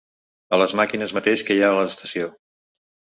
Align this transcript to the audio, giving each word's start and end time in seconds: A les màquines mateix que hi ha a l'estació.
A 0.55 0.57
les 0.61 0.71
màquines 0.79 1.13
mateix 1.17 1.43
que 1.49 1.57
hi 1.57 1.61
ha 1.67 1.69
a 1.73 1.75
l'estació. 1.81 2.31